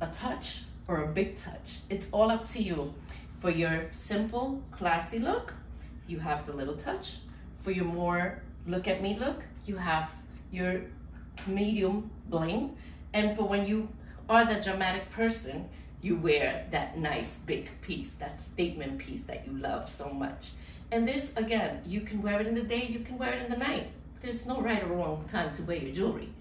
a 0.00 0.06
touch, 0.08 0.62
or 0.88 1.02
a 1.02 1.06
big 1.06 1.36
touch. 1.36 1.78
It's 1.88 2.08
all 2.12 2.30
up 2.30 2.48
to 2.50 2.62
you. 2.62 2.94
For 3.40 3.50
your 3.50 3.88
simple, 3.92 4.62
classy 4.70 5.18
look, 5.18 5.54
you 6.06 6.18
have 6.18 6.46
the 6.46 6.52
little 6.52 6.76
touch. 6.76 7.16
For 7.62 7.70
your 7.70 7.84
more 7.84 8.42
look 8.66 8.88
at 8.88 9.02
me 9.02 9.18
look, 9.18 9.44
you 9.66 9.76
have 9.76 10.10
your 10.50 10.82
medium 11.46 12.10
bling. 12.28 12.76
And 13.12 13.36
for 13.36 13.44
when 13.44 13.66
you 13.66 13.88
are 14.28 14.44
the 14.44 14.60
dramatic 14.60 15.10
person, 15.10 15.68
you 16.02 16.16
wear 16.16 16.66
that 16.70 16.98
nice 16.98 17.38
big 17.46 17.68
piece, 17.80 18.10
that 18.18 18.40
statement 18.40 18.98
piece 18.98 19.22
that 19.24 19.46
you 19.46 19.58
love 19.58 19.88
so 19.88 20.08
much. 20.10 20.52
And 20.92 21.06
this, 21.06 21.32
again, 21.36 21.82
you 21.84 22.02
can 22.02 22.22
wear 22.22 22.40
it 22.40 22.46
in 22.46 22.54
the 22.54 22.62
day, 22.62 22.86
you 22.86 23.00
can 23.00 23.18
wear 23.18 23.32
it 23.32 23.42
in 23.42 23.50
the 23.50 23.56
night. 23.56 23.88
There's 24.20 24.46
no 24.46 24.60
right 24.60 24.82
or 24.82 24.88
wrong 24.88 25.24
time 25.26 25.52
to 25.52 25.62
wear 25.62 25.76
your 25.76 25.94
jewelry. 25.94 26.32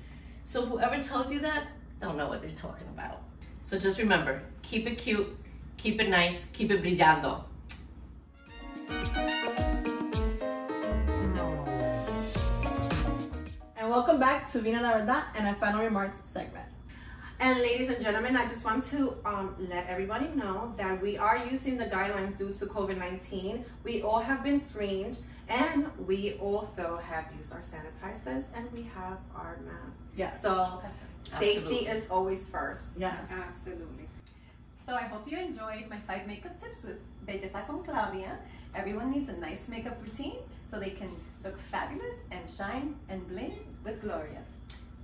So 0.43 0.65
whoever 0.65 1.01
tells 1.01 1.31
you 1.31 1.39
that, 1.39 1.67
don't 1.99 2.17
know 2.17 2.27
what 2.27 2.41
they're 2.41 2.51
talking 2.51 2.87
about. 2.93 3.21
So 3.65 3.79
just 3.79 3.97
remember, 3.97 4.43
keep 4.61 4.85
it 4.85 4.99
cute, 4.99 5.35
keep 5.75 5.99
it 5.99 6.07
nice, 6.07 6.45
keep 6.53 6.69
it 6.69 6.83
brillando. 6.83 7.45
And 13.75 13.89
welcome 13.89 14.19
back 14.19 14.51
to 14.51 14.61
Vina 14.61 14.83
La 14.83 14.99
Verdad 14.99 15.23
and 15.35 15.47
our 15.47 15.55
final 15.55 15.83
remarks 15.83 16.19
segment. 16.21 16.67
And 17.39 17.55
And 17.55 17.59
ladies 17.63 17.89
and 17.89 17.99
gentlemen, 18.03 18.37
I 18.37 18.43
just 18.43 18.63
want 18.63 18.85
to 18.91 19.17
um, 19.25 19.55
let 19.57 19.87
everybody 19.87 20.27
know 20.27 20.71
that 20.77 21.01
we 21.01 21.17
are 21.17 21.37
using 21.37 21.75
the 21.75 21.85
guidelines 21.85 22.37
due 22.37 22.53
to 22.53 22.67
COVID-19. 22.67 23.63
We 23.83 24.03
all 24.03 24.19
have 24.19 24.43
been 24.43 24.59
screened 24.59 25.17
and 25.49 25.87
we 26.07 26.33
also 26.33 26.99
have 27.07 27.25
used 27.37 27.53
our 27.53 27.59
sanitizers 27.61 28.43
and 28.55 28.71
we 28.71 28.83
have 28.83 29.17
our 29.35 29.57
masks. 29.65 30.01
Yes. 30.15 30.41
So 30.41 30.81
That's 30.81 30.99
right. 31.33 31.39
safety 31.41 31.87
is 31.87 32.03
always 32.09 32.47
first. 32.49 32.85
yes. 32.97 33.31
Absolutely. 33.31 34.07
So 34.85 34.93
I 34.93 35.03
hope 35.03 35.29
you 35.29 35.37
enjoyed 35.37 35.89
my 35.89 35.99
five 36.07 36.27
makeup 36.27 36.59
tips 36.61 36.83
with 36.83 36.97
Belleza 37.25 37.65
con 37.65 37.83
Claudia. 37.83 38.37
Everyone 38.75 39.11
needs 39.11 39.29
a 39.29 39.33
nice 39.33 39.61
makeup 39.67 39.97
routine 40.01 40.37
so 40.67 40.79
they 40.79 40.91
can 40.91 41.09
look 41.43 41.57
fabulous 41.57 42.15
and 42.31 42.41
shine 42.49 42.95
and 43.09 43.27
bling 43.27 43.53
with 43.83 44.01
Gloria. 44.01 44.41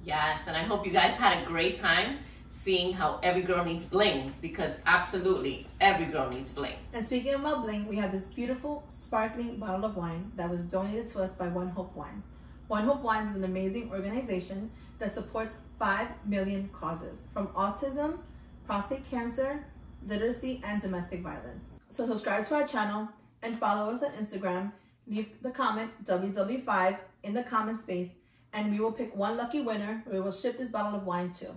Yes, 0.03 0.41
and 0.47 0.55
I 0.57 0.63
hope 0.63 0.85
you 0.85 0.91
guys 0.91 1.15
had 1.15 1.43
a 1.43 1.45
great 1.45 1.79
time 1.79 2.17
seeing 2.51 2.93
how 2.93 3.19
every 3.23 3.41
girl 3.41 3.65
needs 3.65 3.85
bling 3.87 4.33
because 4.41 4.79
absolutely 4.85 5.65
every 5.79 6.05
girl 6.05 6.29
needs 6.29 6.53
bling. 6.53 6.75
And 6.93 7.03
speaking 7.03 7.33
about 7.33 7.63
bling, 7.63 7.87
we 7.87 7.95
have 7.97 8.11
this 8.11 8.27
beautiful 8.27 8.83
sparkling 8.87 9.57
bottle 9.57 9.85
of 9.85 9.97
wine 9.97 10.31
that 10.35 10.49
was 10.49 10.63
donated 10.63 11.07
to 11.09 11.23
us 11.23 11.33
by 11.33 11.47
One 11.47 11.69
Hope 11.69 11.95
Wines. 11.95 12.25
One 12.67 12.85
Hope 12.85 13.01
Wines 13.01 13.31
is 13.31 13.35
an 13.35 13.43
amazing 13.43 13.91
organization 13.91 14.69
that 14.99 15.11
supports 15.11 15.55
5 15.79 16.07
million 16.25 16.69
causes 16.69 17.23
from 17.33 17.47
autism, 17.47 18.19
prostate 18.65 19.09
cancer, 19.09 19.65
literacy, 20.07 20.61
and 20.63 20.81
domestic 20.81 21.21
violence. 21.21 21.65
So 21.89 22.07
subscribe 22.07 22.45
to 22.45 22.55
our 22.55 22.67
channel 22.67 23.09
and 23.41 23.59
follow 23.59 23.91
us 23.91 24.03
on 24.03 24.11
Instagram. 24.11 24.71
Leave 25.07 25.29
the 25.41 25.51
comment 25.51 25.91
WW5 26.05 26.97
in 27.23 27.33
the 27.33 27.43
comment 27.43 27.81
space 27.81 28.11
and 28.53 28.71
we 28.71 28.79
will 28.79 28.91
pick 28.91 29.15
one 29.15 29.37
lucky 29.37 29.61
winner 29.61 30.03
we 30.11 30.19
will 30.19 30.31
ship 30.31 30.57
this 30.57 30.69
bottle 30.69 30.95
of 30.99 31.05
wine 31.05 31.31
to. 31.31 31.47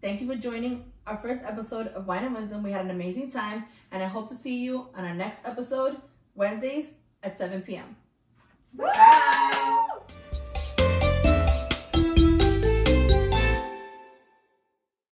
Thank 0.00 0.22
you 0.22 0.26
for 0.26 0.34
joining 0.34 0.90
our 1.06 1.18
first 1.18 1.42
episode 1.44 1.88
of 1.88 2.06
Wine 2.06 2.24
and 2.24 2.34
Wisdom. 2.34 2.62
We 2.62 2.72
had 2.72 2.84
an 2.84 2.90
amazing 2.90 3.30
time, 3.30 3.64
and 3.92 4.02
I 4.02 4.06
hope 4.06 4.28
to 4.28 4.34
see 4.34 4.64
you 4.64 4.88
on 4.94 5.04
our 5.04 5.14
next 5.14 5.44
episode, 5.44 6.00
Wednesdays 6.34 6.92
at 7.22 7.36
7 7.36 7.60
p.m. 7.62 7.96
Bye! 8.74 9.59